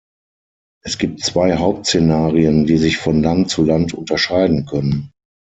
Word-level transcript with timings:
Es 0.83 0.97
gibt 0.97 1.19
zwei 1.23 1.57
Hauptszenarien, 1.57 2.65
die 2.65 2.77
sich 2.79 2.97
von 2.97 3.21
Land 3.21 3.51
zu 3.51 3.63
Land 3.63 3.93
unterscheiden 3.93 4.65
können. 4.65 5.11